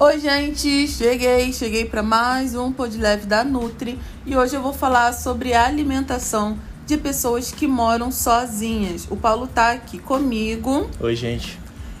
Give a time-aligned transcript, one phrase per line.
[0.00, 4.72] Oi, gente, cheguei, cheguei para mais um Pod Leve da Nutri e hoje eu vou
[4.72, 6.56] falar sobre a alimentação
[6.86, 9.08] de pessoas que moram sozinhas.
[9.10, 10.88] O Paulo tá aqui comigo.
[11.00, 11.58] Oi, gente.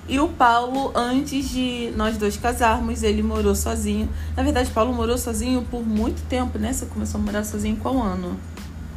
[0.08, 4.08] E o Paulo, antes de nós dois casarmos, ele morou sozinho.
[4.36, 6.72] Na verdade, o Paulo morou sozinho por muito tempo, né?
[6.72, 8.38] Você começou a morar sozinho em qual ano?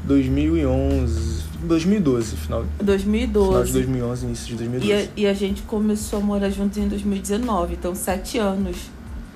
[0.05, 3.47] 2011, 2012, final, 2012.
[3.50, 4.91] final de 2011, início de 2012.
[4.91, 8.77] E a, e a gente começou a morar juntos em 2019, então sete anos.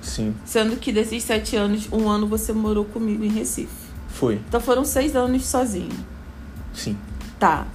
[0.02, 3.68] Sim, Sendo que desses sete anos, um ano você morou comigo em Recife.
[4.08, 5.90] foi, Então foram seis anos sozinho.
[6.72, 6.96] sim.
[7.38, 7.66] Tá.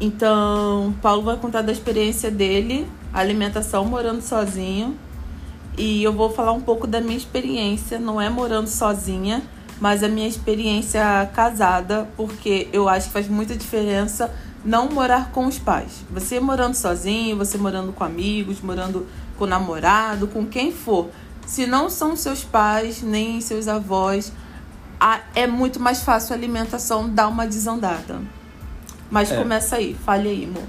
[0.00, 4.96] Então, Paulo vai contar da experiência dele, alimentação morando sozinho.
[5.78, 9.42] E eu vou falar um pouco da minha experiência, não é morando sozinha,
[9.80, 14.32] mas a minha experiência casada, porque eu acho que faz muita diferença
[14.64, 16.04] não morar com os pais.
[16.10, 19.06] Você morando sozinho, você morando com amigos, morando
[19.38, 21.08] com namorado, com quem for.
[21.46, 24.32] Se não são seus pais, nem seus avós,
[25.34, 28.20] é muito mais fácil a alimentação dar uma desandada.
[29.10, 29.36] Mas É.
[29.36, 30.68] começa aí, fale aí, amor.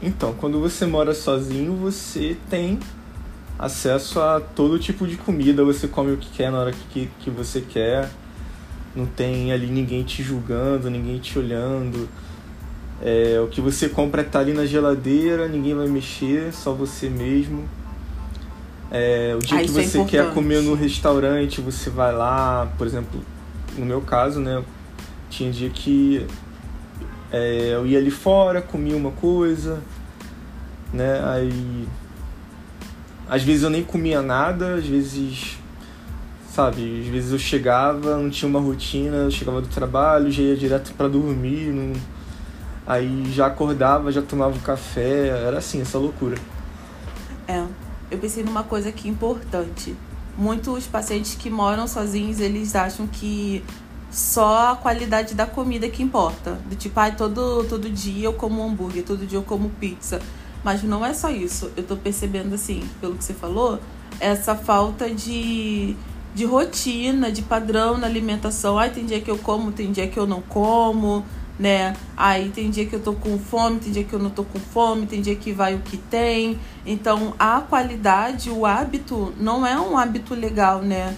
[0.00, 2.78] Então, quando você mora sozinho, você tem
[3.58, 7.30] acesso a todo tipo de comida, você come o que quer na hora que, que
[7.30, 8.08] você quer.
[8.94, 12.08] Não tem ali ninguém te julgando, ninguém te olhando.
[13.02, 17.68] É, o que você compra tá ali na geladeira, ninguém vai mexer, só você mesmo.
[18.90, 20.34] É, o dia Ah, que é você quer importante.
[20.34, 23.20] comer no restaurante, você vai lá, por exemplo,
[23.76, 24.62] no meu caso, né?
[25.28, 26.24] Tinha dia que
[27.32, 29.80] é, eu ia ali fora, comia uma coisa,
[30.92, 31.20] né?
[31.24, 31.88] Aí.
[33.28, 35.58] Às vezes eu nem comia nada, às vezes.
[36.50, 40.56] Sabe, às vezes eu chegava, não tinha uma rotina, eu chegava do trabalho, já ia
[40.56, 41.92] direto pra dormir, não...
[42.86, 46.36] aí já acordava, já tomava um café, era assim, essa loucura.
[47.48, 47.64] É,
[48.08, 49.96] eu pensei numa coisa aqui importante.
[50.38, 53.64] Muitos pacientes que moram sozinhos, eles acham que
[54.14, 56.52] só a qualidade da comida que importa.
[56.66, 60.20] Do tipo, ai, todo, todo dia eu como hambúrguer, todo dia eu como pizza.
[60.64, 61.70] Mas não é só isso.
[61.76, 63.78] Eu tô percebendo, assim, pelo que você falou,
[64.18, 65.94] essa falta de,
[66.34, 68.78] de rotina, de padrão na alimentação.
[68.78, 71.22] Ai, tem dia que eu como, tem dia que eu não como,
[71.58, 71.94] né?
[72.16, 74.58] Aí tem dia que eu tô com fome, tem dia que eu não tô com
[74.58, 76.58] fome, tem dia que vai o que tem.
[76.86, 81.14] Então, a qualidade, o hábito, não é um hábito legal, né?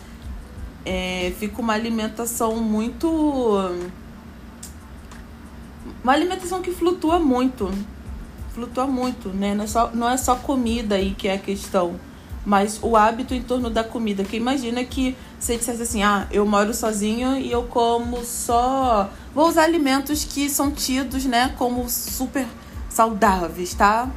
[0.84, 3.08] É, fica uma alimentação muito.
[6.02, 7.70] Uma alimentação que flutua muito.
[8.56, 9.54] Flutua muito, né?
[9.54, 12.00] Não é só, não é só comida aí que é a questão,
[12.42, 14.24] mas o hábito em torno da comida.
[14.24, 19.10] Que imagina que você dissesse assim: ah, eu moro sozinho e eu como só.
[19.34, 22.46] Vou usar alimentos que são tidos, né, como super
[22.88, 24.08] saudáveis, tá?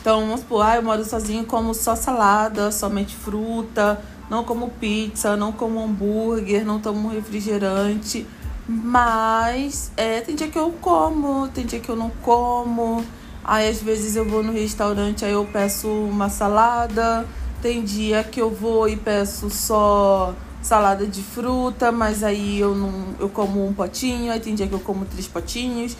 [0.00, 4.00] Então, vamos supor, ah, eu moro sozinho, como só salada, somente fruta,
[4.30, 8.24] não como pizza, não como hambúrguer, não tomo refrigerante.
[8.68, 13.04] Mas é, tem dia que eu como, tem dia que eu não como.
[13.44, 17.26] Aí às vezes eu vou no restaurante, aí eu peço uma salada.
[17.60, 23.14] Tem dia que eu vou e peço só salada de fruta, mas aí eu não
[23.18, 25.96] eu como um potinho, aí tem dia que eu como três potinhos.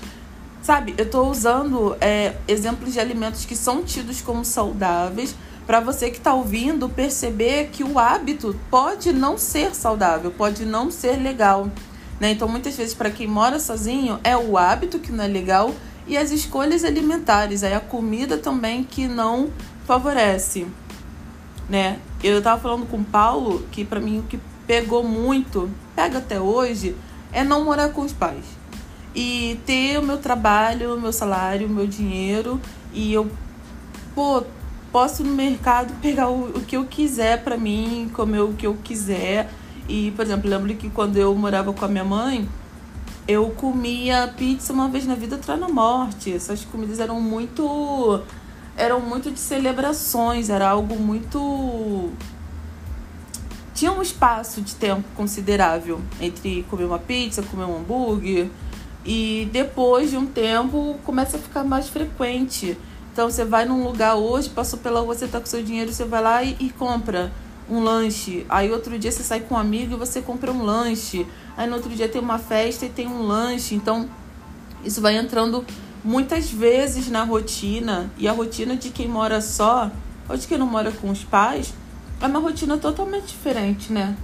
[0.62, 5.34] Sabe, eu tô usando é, exemplos de alimentos que são tidos como saudáveis
[5.66, 10.90] para você que tá ouvindo perceber que o hábito pode não ser saudável, pode não
[10.90, 11.68] ser legal.
[12.20, 12.32] Né?
[12.32, 15.72] Então, muitas vezes, para quem mora sozinho, é o hábito que não é legal
[16.06, 19.50] e as escolhas alimentares, aí a comida também que não
[19.86, 20.66] favorece.
[21.68, 21.98] Né?
[22.22, 26.40] Eu tava falando com o Paulo que para mim o que pegou muito, pega até
[26.40, 26.96] hoje,
[27.32, 28.44] é não morar com os pais
[29.14, 32.60] e ter o meu trabalho, o meu salário, o meu dinheiro
[32.92, 33.30] e eu
[34.14, 34.42] pô,
[34.90, 38.66] posso ir no mercado pegar o, o que eu quiser pra mim, comer o que
[38.66, 39.50] eu quiser.
[39.88, 42.48] E, por exemplo, lembro que quando eu morava com a minha mãe,
[43.26, 46.32] eu comia pizza uma vez na vida, outra na morte.
[46.32, 48.20] Essas comidas eram muito
[48.76, 52.10] eram muito de celebrações, era algo muito
[53.74, 58.48] tinha um espaço de tempo considerável entre comer uma pizza, comer um hambúrguer.
[59.04, 62.78] E depois de um tempo começa a ficar mais frequente.
[63.12, 66.04] Então você vai num lugar hoje, passou pela rua, você tá com seu dinheiro, você
[66.04, 67.32] vai lá e, e compra
[67.68, 68.46] um lanche.
[68.48, 71.26] Aí outro dia você sai com um amigo e você compra um lanche.
[71.56, 73.74] Aí no outro dia tem uma festa e tem um lanche.
[73.74, 74.08] Então
[74.84, 75.64] isso vai entrando
[76.04, 78.10] muitas vezes na rotina.
[78.18, 79.90] E a rotina de quem mora só,
[80.28, 81.72] ou de quem não mora com os pais,
[82.20, 84.16] é uma rotina totalmente diferente, né?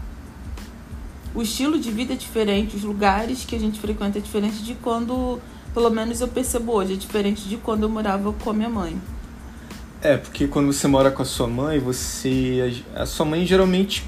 [1.35, 4.75] O estilo de vida é diferente, os lugares que a gente frequenta é diferente de
[4.75, 5.39] quando,
[5.75, 9.01] pelo menos eu percebo hoje, é diferente de quando eu morava com a minha mãe.
[10.03, 12.83] É, porque quando você mora com a sua mãe, você.
[12.95, 14.05] A sua mãe geralmente,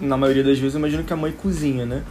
[0.00, 2.02] na maioria das vezes, eu imagino que a mãe cozinha, né?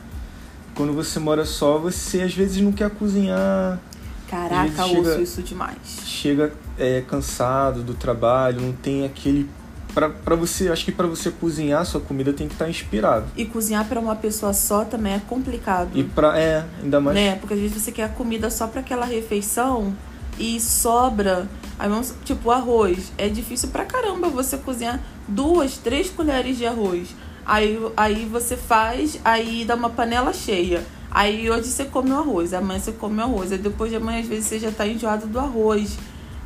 [0.75, 3.79] Quando você mora só, você às vezes não quer cozinhar.
[4.27, 5.77] Caraca, chega, ouço isso demais.
[6.05, 9.49] Chega é, cansado do trabalho, não tem aquele
[9.93, 13.25] para você, acho que para você cozinhar sua comida tem que estar tá inspirado.
[13.35, 15.89] E cozinhar para uma pessoa só também é complicado.
[15.93, 17.15] E para é, ainda mais.
[17.15, 17.35] Né?
[17.35, 19.93] Porque às vezes você quer a comida só para aquela refeição
[20.41, 21.47] e sobra.
[21.77, 23.11] Aí vamos, tipo, arroz.
[23.17, 27.15] É difícil pra caramba você cozinhar duas, três colheres de arroz.
[27.45, 30.83] Aí, aí você faz, aí dá uma panela cheia.
[31.09, 33.51] Aí hoje você come o arroz, amanhã você come o arroz.
[33.51, 35.97] Aí depois de amanhã, às vezes, você já tá enjoado do arroz.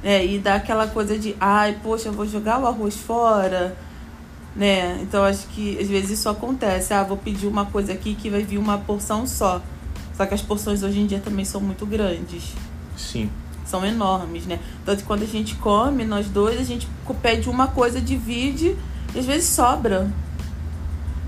[0.04, 3.76] É, e dá aquela coisa de, ai, poxa, vou jogar o arroz fora,
[4.56, 5.00] né?
[5.02, 6.94] Então acho que às vezes isso acontece.
[6.94, 9.62] Ah, vou pedir uma coisa aqui que vai vir uma porção só.
[10.16, 12.54] Só que as porções hoje em dia também são muito grandes.
[12.96, 13.30] Sim.
[13.66, 14.60] São enormes, né?
[14.86, 16.88] Tanto que quando a gente come, nós dois, a gente
[17.22, 18.76] pede uma coisa, divide,
[19.14, 20.12] e às vezes sobra.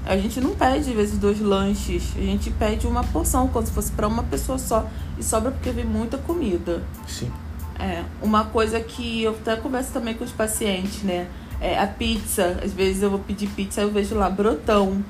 [0.06, 2.14] A gente não pede, às vezes, dois lanches.
[2.16, 4.88] A gente pede uma porção, como se fosse para uma pessoa só.
[5.18, 6.82] E sobra porque vem muita comida.
[7.06, 7.30] Sim.
[7.78, 11.28] É, uma coisa que eu até converso também com os pacientes, né?
[11.60, 12.58] É a pizza.
[12.64, 15.04] Às vezes eu vou pedir pizza e eu vejo lá brotão.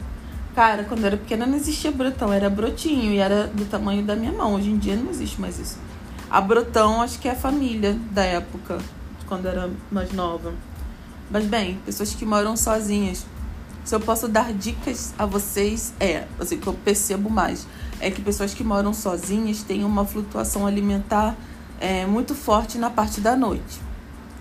[0.55, 4.15] Cara, quando eu era pequena não existia brotão, era brotinho e era do tamanho da
[4.15, 4.55] minha mão.
[4.55, 5.77] Hoje em dia não existe mais isso.
[6.29, 8.79] A brotão acho que é a família da época,
[9.27, 10.53] quando eu era mais nova.
[11.31, 13.25] Mas bem, pessoas que moram sozinhas.
[13.85, 17.65] Se eu posso dar dicas a vocês, é, assim, que eu percebo mais,
[18.01, 21.37] é que pessoas que moram sozinhas têm uma flutuação alimentar
[21.79, 23.79] é, muito forte na parte da noite.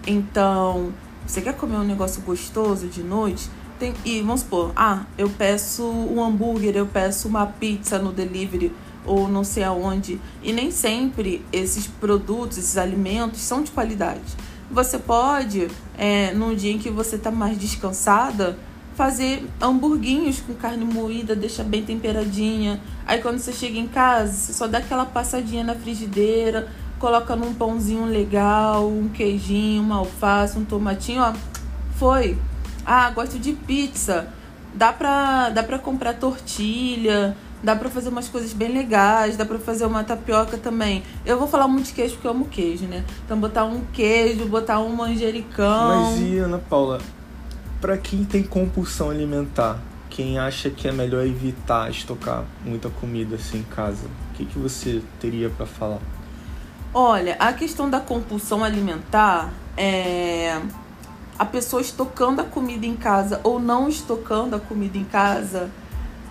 [0.05, 0.93] Então,
[1.25, 3.49] você quer comer um negócio gostoso de noite?
[3.79, 8.73] Tem, e vamos supor, ah, eu peço um hambúrguer, eu peço uma pizza no delivery
[9.07, 10.21] ou não sei aonde.
[10.43, 14.21] E nem sempre esses produtos, esses alimentos são de qualidade.
[14.71, 18.59] Você pode, é, num dia em que você está mais descansada,
[18.97, 22.81] fazer hamburguinhos com carne moída, deixa bem temperadinha.
[23.07, 26.69] Aí quando você chega em casa, você só dá aquela passadinha na frigideira,
[26.99, 31.33] coloca num pãozinho legal, um queijinho, uma alface, um tomatinho, ó.
[31.97, 32.37] Foi.
[32.85, 34.29] Ah, gosto de pizza.
[34.75, 39.59] Dá pra, dá pra comprar tortilha, dá pra fazer umas coisas bem legais, dá pra
[39.59, 41.03] fazer uma tapioca também.
[41.25, 43.05] Eu vou falar muito de queijo porque eu amo queijo, né?
[43.25, 45.89] Então botar um queijo, botar um manjericão.
[45.89, 47.01] Mas e, Ana Paula,
[47.81, 49.81] pra quem tem compulsão alimentar,
[50.11, 54.59] quem acha que é melhor evitar estocar muita comida assim em casa, o que, que
[54.59, 55.99] você teria para falar?
[56.95, 60.59] Olha, a questão da compulsão alimentar é
[61.39, 65.71] a pessoa estocando a comida em casa ou não estocando a comida em casa,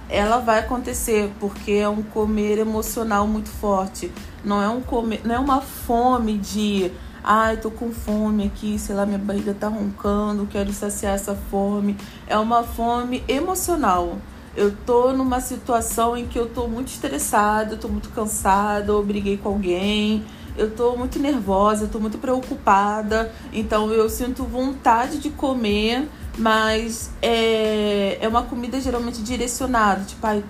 [0.10, 4.12] ela vai acontecer porque é um comer emocional muito forte.
[4.44, 6.92] Não é um comer, não é uma fome de
[7.24, 11.98] ai, tô com fome aqui, sei lá, minha barriga tá roncando, quero saciar essa fome.
[12.28, 14.18] É uma fome emocional.
[14.56, 19.38] Eu tô numa situação em que eu tô muito estressada, tô muito cansada, eu briguei
[19.38, 20.24] com alguém,
[20.58, 26.08] eu tô muito nervosa, eu tô muito preocupada, então eu sinto vontade de comer,
[26.38, 30.44] mas é, é uma comida geralmente direcionada, tipo, ai,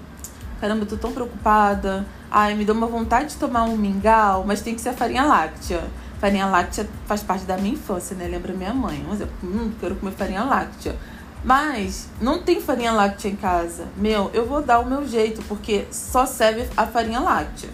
[0.62, 4.62] caramba, eu tô tão preocupada, ai, me deu uma vontade de tomar um mingau, mas
[4.62, 5.84] tem que ser a farinha láctea.
[6.20, 8.28] Farinha láctea faz parte da minha infância, né?
[8.28, 9.06] Lembra minha mãe.
[9.08, 10.96] Mas eu, hum, quero comer farinha láctea.
[11.44, 13.86] Mas não tem farinha láctea em casa.
[13.98, 17.70] Meu, eu vou dar o meu jeito, porque só serve a farinha láctea.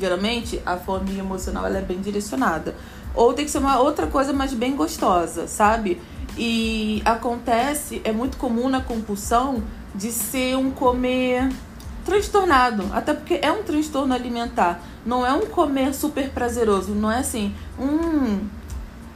[0.00, 2.74] Geralmente, a fome emocional ela é bem direcionada.
[3.14, 6.00] Ou tem que ser uma outra coisa, mas bem gostosa, sabe?
[6.38, 9.62] E acontece, é muito comum na compulsão
[9.94, 11.50] de ser um comer
[12.04, 14.80] transtornado, até porque é um transtorno alimentar.
[15.04, 18.40] Não é um comer super prazeroso, não é assim, hum,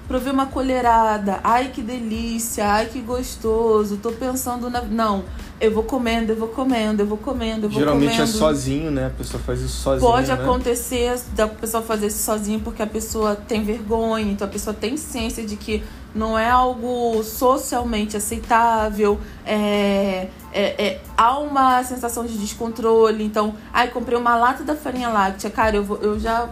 [0.06, 4.82] provei uma colherada, ai que delícia, ai que gostoso, tô pensando na.
[4.82, 5.24] Não,
[5.60, 8.22] eu vou comendo, eu vou comendo, eu vou comendo, eu vou Geralmente comendo.
[8.22, 9.06] é sozinho, né?
[9.06, 10.10] A pessoa faz isso sozinha.
[10.10, 10.34] Pode né?
[10.34, 14.96] acontecer da pessoa fazer isso sozinho porque a pessoa tem vergonha, então a pessoa tem
[14.96, 15.82] ciência de que
[16.14, 23.24] não é algo socialmente aceitável, é, é, é, há uma sensação de descontrole.
[23.24, 26.48] Então, ai, comprei uma lata da farinha láctea, cara, eu, vou, eu já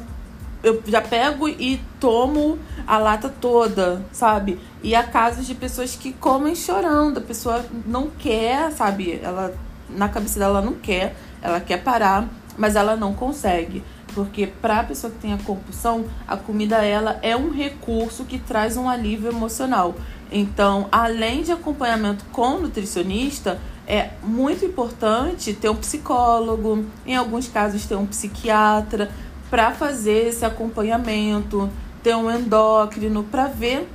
[0.63, 4.59] eu já pego e tomo a lata toda, sabe?
[4.83, 9.21] E há casos de pessoas que comem chorando, a pessoa não quer, sabe?
[9.23, 9.55] Ela
[9.89, 13.83] na cabeça dela não quer, ela quer parar, mas ela não consegue.
[14.15, 18.39] Porque para a pessoa que tem a compulsão, a comida ela é um recurso que
[18.39, 19.95] traz um alívio emocional.
[20.31, 27.85] Então, além de acompanhamento com nutricionista, é muito importante ter um psicólogo, em alguns casos
[27.85, 29.11] ter um psiquiatra,
[29.53, 31.69] para fazer esse acompanhamento,
[32.03, 33.87] ter um endócrino para ver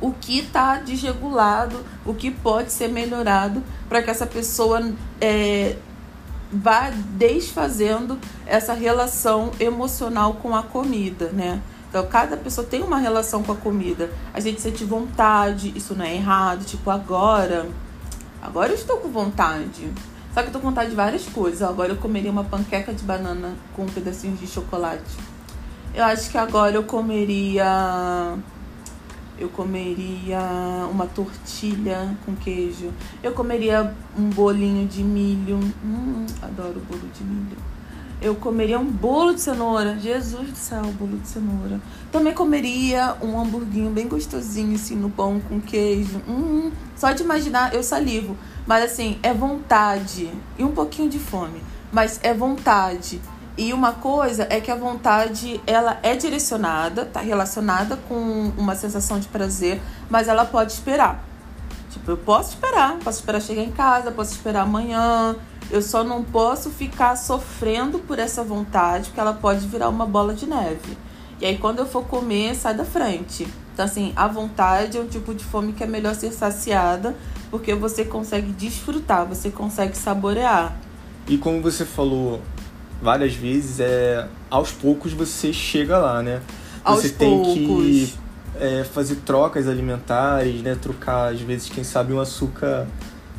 [0.00, 5.76] o que está desregulado, o que pode ser melhorado para que essa pessoa é,
[6.50, 11.60] vá desfazendo essa relação emocional com a comida, né?
[11.90, 14.10] Então, cada pessoa tem uma relação com a comida.
[14.32, 16.64] A gente sente vontade, isso não é errado.
[16.64, 17.68] Tipo, agora,
[18.40, 19.92] agora eu estou com vontade.
[20.36, 21.62] Só que eu tô com vontade de várias coisas.
[21.62, 25.16] Agora eu comeria uma panqueca de banana com pedacinhos de chocolate.
[25.94, 28.36] Eu acho que agora eu comeria
[29.38, 30.38] eu comeria
[30.90, 32.92] uma tortilha com queijo.
[33.22, 35.58] Eu comeria um bolinho de milho.
[35.82, 37.56] Hum, adoro bolo de milho.
[38.20, 39.98] Eu comeria um bolo de cenoura.
[39.98, 41.80] Jesus do céu, bolo de cenoura.
[42.10, 46.22] Também comeria um hamburguinho bem gostosinho, assim, no pão com queijo.
[46.28, 48.36] Hum, só de imaginar, eu salivo.
[48.66, 50.30] Mas assim, é vontade.
[50.58, 51.62] E um pouquinho de fome.
[51.92, 53.20] Mas é vontade.
[53.58, 59.18] E uma coisa é que a vontade, ela é direcionada, tá relacionada com uma sensação
[59.18, 59.80] de prazer,
[60.10, 61.24] mas ela pode esperar.
[61.96, 65.34] Tipo, eu posso esperar, posso esperar chegar em casa, posso esperar amanhã.
[65.70, 70.34] Eu só não posso ficar sofrendo por essa vontade, porque ela pode virar uma bola
[70.34, 70.96] de neve.
[71.40, 73.48] E aí quando eu for comer, sai da frente.
[73.72, 77.16] Então assim, a vontade é um tipo de fome que é melhor ser saciada,
[77.50, 80.76] porque você consegue desfrutar, você consegue saborear.
[81.26, 82.42] E como você falou
[83.00, 86.42] várias vezes, é aos poucos você chega lá, né?
[86.84, 87.54] Aos você tem poucos.
[87.54, 88.14] que
[88.60, 90.76] é, fazer trocas alimentares, né?
[90.80, 92.86] Trocar, às vezes, quem sabe, um açúcar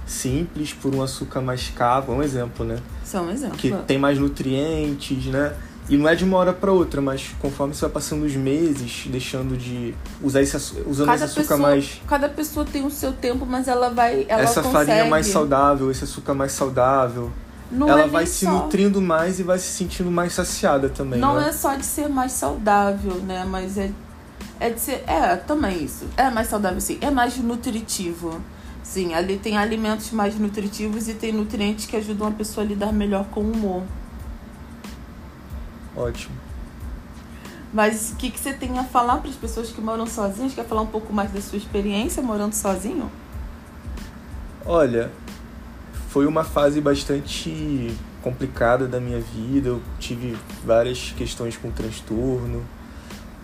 [0.05, 2.77] simples por um açúcar mais caro, um exemplo, né?
[3.03, 3.57] Isso é um exemplo.
[3.57, 5.53] Que tem mais nutrientes, né?
[5.89, 9.05] E não é de uma hora para outra, mas conforme você vai passando os meses,
[9.07, 13.13] deixando de usar esse açúcar, usando esse açúcar pessoa, mais cada pessoa tem o seu
[13.13, 14.25] tempo, mas ela vai.
[14.27, 14.85] Ela essa consegue.
[14.87, 17.31] farinha mais saudável, esse açúcar mais saudável,
[17.71, 18.51] Não ela é vai se só.
[18.51, 21.47] nutrindo mais e vai se sentindo mais saciada também, Não né?
[21.49, 23.45] é só de ser mais saudável, né?
[23.49, 23.89] Mas é,
[24.59, 25.03] é de ser.
[25.07, 26.05] É, também isso.
[26.15, 26.97] É mais saudável, sim.
[27.01, 28.41] É mais nutritivo.
[28.83, 32.93] Sim, ali tem alimentos mais nutritivos e tem nutrientes que ajudam a pessoa a lidar
[32.93, 33.83] melhor com o humor.
[35.95, 36.35] Ótimo.
[37.73, 40.53] Mas o que, que você tem a falar para as pessoas que moram sozinhas?
[40.53, 43.11] Quer falar um pouco mais da sua experiência morando sozinho?
[44.65, 45.11] Olha,
[46.09, 49.69] foi uma fase bastante complicada da minha vida.
[49.69, 52.63] Eu tive várias questões com transtorno,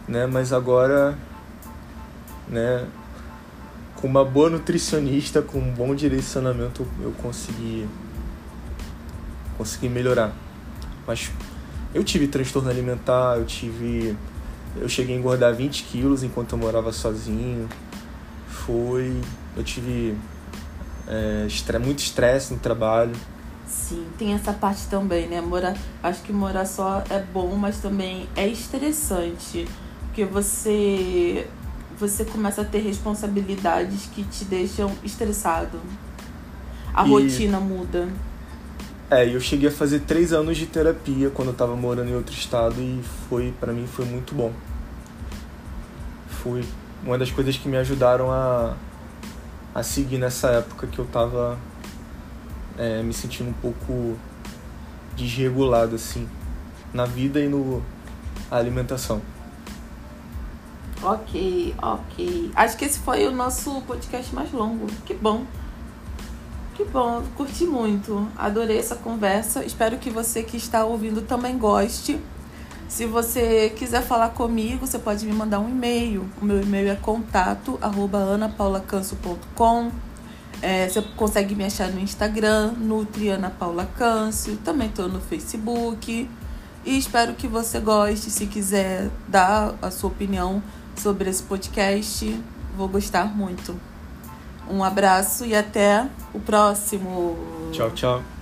[0.07, 0.25] né?
[0.25, 1.17] Mas agora,
[2.47, 2.87] né,
[3.95, 7.87] com uma boa nutricionista, com um bom direcionamento, eu consegui
[9.57, 10.33] consegui melhorar.
[11.05, 11.31] Mas
[11.93, 14.17] eu tive transtorno alimentar, eu tive
[14.75, 17.69] eu cheguei a engordar 20 quilos enquanto eu morava sozinho.
[18.47, 19.15] Foi,
[19.55, 20.17] eu tive
[21.07, 21.47] é,
[21.79, 23.13] muito estresse no trabalho.
[23.67, 25.41] Sim, tem essa parte também, né?
[25.41, 29.67] Morar, acho que morar só é bom, mas também é estressante.
[30.13, 31.49] Porque você
[31.99, 35.79] você começa a ter responsabilidades que te deixam estressado.
[36.93, 38.07] A E- rotina muda.
[39.09, 42.33] É, eu cheguei a fazer três anos de terapia quando eu tava morando em outro
[42.33, 44.51] estado e foi, para mim, foi muito bom.
[46.27, 46.63] Foi
[47.03, 48.75] uma das coisas que me ajudaram a,
[49.75, 51.57] a seguir nessa época que eu tava
[52.77, 54.17] é, me sentindo um pouco
[55.15, 56.27] desregulado, assim,
[56.93, 57.83] na vida e no
[58.51, 59.21] a alimentação.
[61.03, 62.51] Ok, ok.
[62.55, 64.87] Acho que esse foi o nosso podcast mais longo.
[65.05, 65.45] Que bom.
[66.75, 68.25] Que bom, curti muito.
[68.37, 69.65] Adorei essa conversa.
[69.65, 72.19] Espero que você que está ouvindo também goste.
[72.87, 76.25] Se você quiser falar comigo, você pode me mandar um e-mail.
[76.41, 79.91] O meu e-mail é contato arroba anapaulacancio.com.
[80.61, 84.55] É, você consegue me achar no Instagram, Nutri Ana Paula Câncio.
[84.63, 86.29] Também estou no Facebook.
[86.85, 88.31] E espero que você goste.
[88.31, 90.63] Se quiser dar a sua opinião
[90.95, 92.39] sobre esse podcast,
[92.75, 93.79] vou gostar muito.
[94.69, 97.37] Um abraço e até o próximo.
[97.71, 98.32] Tchau, tchau.